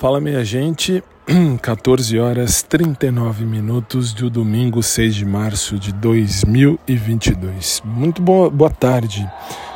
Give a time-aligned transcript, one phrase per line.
[0.00, 1.04] Fala minha gente,
[1.60, 7.82] 14 horas 39 minutos do domingo 6 de março de 2022.
[7.84, 9.30] Muito boa, boa tarde,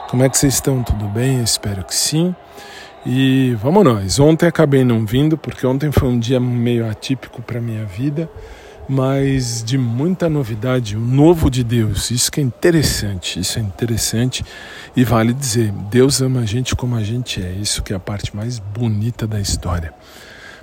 [0.09, 0.83] como é que vocês estão?
[0.83, 1.43] Tudo bem?
[1.43, 2.35] Espero que sim.
[3.05, 4.19] E vamos nós.
[4.19, 8.27] Ontem acabei não vindo porque ontem foi um dia meio atípico para minha vida,
[8.89, 12.11] mas de muita novidade, o novo de Deus.
[12.11, 14.45] Isso que é interessante, isso é interessante
[14.97, 17.53] e vale dizer, Deus ama a gente como a gente é.
[17.53, 19.93] Isso que é a parte mais bonita da história.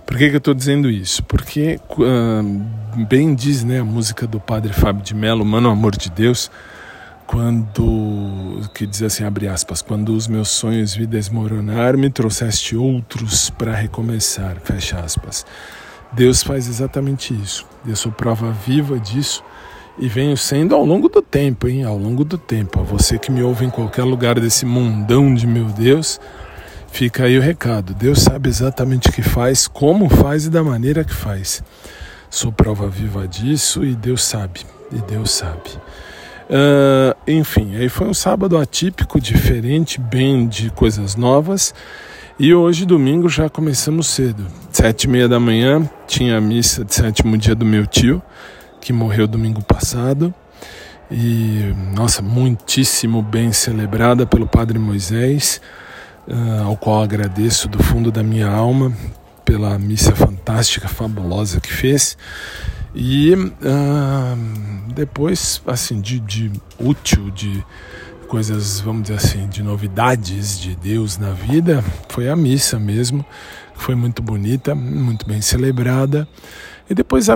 [0.05, 1.23] Por que, que eu estou dizendo isso?
[1.23, 6.09] Porque, uh, bem diz né, a música do padre Fábio de Mello, Mano Amor de
[6.09, 6.51] Deus,
[7.25, 13.49] quando, que diz assim, abre aspas, quando os meus sonhos vi desmoronar, me trouxeste outros
[13.49, 15.45] para recomeçar, fecha aspas.
[16.11, 17.65] Deus faz exatamente isso.
[17.85, 19.43] Eu sou prova viva disso
[19.97, 21.83] e venho sendo ao longo do tempo, hein?
[21.83, 22.79] Ao longo do tempo.
[22.79, 26.19] A você que me ouve em qualquer lugar desse mundão de meu Deus,
[26.91, 27.93] Fica aí o recado.
[27.93, 31.63] Deus sabe exatamente o que faz, como faz e da maneira que faz.
[32.29, 34.61] Sou prova viva disso e Deus sabe.
[34.91, 35.69] E Deus sabe.
[36.49, 41.73] Uh, enfim, aí foi um sábado atípico, diferente, bem de coisas novas.
[42.37, 44.45] E hoje, domingo, já começamos cedo.
[44.81, 48.19] Sete e meia da manhã, tinha a missa de sétimo dia do meu tio,
[48.81, 50.33] que morreu domingo passado.
[51.11, 55.61] E, nossa, muitíssimo bem celebrada pelo Padre Moisés
[56.27, 58.91] uh, ao qual agradeço do fundo da minha alma
[59.45, 62.17] pela missa fantástica, fabulosa que fez.
[62.95, 67.63] E uh, depois, assim, de, de útil, de
[68.31, 73.25] coisas, vamos dizer assim, de novidades de Deus na vida, foi a missa mesmo,
[73.75, 76.25] que foi muito bonita, muito bem celebrada.
[76.89, 77.27] E depois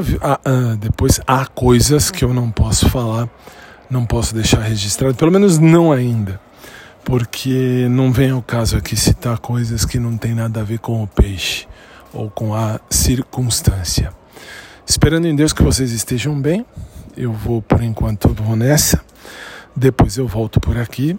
[0.80, 3.28] depois há coisas que eu não posso falar,
[3.90, 6.40] não posso deixar registrado, pelo menos não ainda
[7.04, 11.04] porque não vem ao caso aqui citar coisas que não tem nada a ver com
[11.04, 11.68] o peixe
[12.14, 14.14] ou com a circunstância.
[14.88, 16.66] Esperando em Deus que vocês estejam bem,
[17.18, 19.04] eu vou por enquanto vou nessa,
[19.76, 21.18] depois eu volto por aqui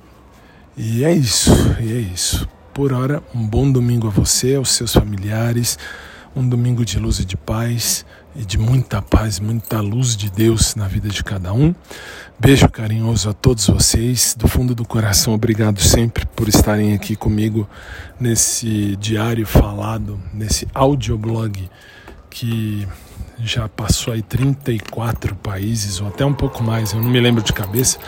[0.76, 1.50] e é isso,
[1.80, 2.48] e é isso.
[2.72, 5.78] Por hora, um bom domingo a você, aos seus familiares,
[6.34, 10.74] um domingo de luz e de paz e de muita paz, muita luz de Deus
[10.74, 11.74] na vida de cada um.
[12.38, 17.66] Beijo carinhoso a todos vocês, do fundo do coração, obrigado sempre por estarem aqui comigo
[18.20, 21.70] nesse diário falado, nesse audioblog
[22.28, 22.86] que
[23.38, 27.54] já passou aí 34 países ou até um pouco mais, eu não me lembro de
[27.54, 27.98] cabeça,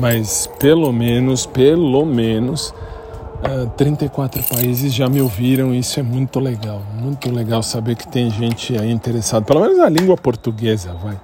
[0.00, 6.40] mas pelo menos, pelo menos uh, ah, 34 países já me ouviram, isso é muito
[6.40, 11.20] legal, muito legal saber que tem gente aí interessada, pelo menos na língua portuguesa, vai.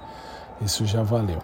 [0.61, 1.39] Isso já valeu.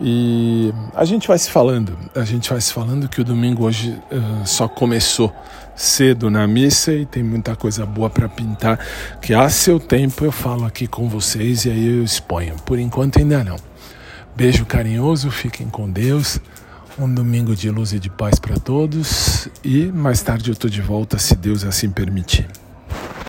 [0.00, 3.96] E a gente vai se falando, a gente vai se falando que o domingo hoje
[4.10, 5.32] uh, só começou
[5.76, 8.78] cedo na missa e tem muita coisa boa para pintar,
[9.20, 12.56] que a seu tempo eu falo aqui com vocês e aí eu exponho.
[12.64, 13.56] Por enquanto ainda não.
[14.36, 16.40] Beijo carinhoso, fiquem com Deus.
[16.98, 20.80] Um domingo de luz e de paz para todos e mais tarde eu tô de
[20.80, 22.46] volta se Deus assim permitir.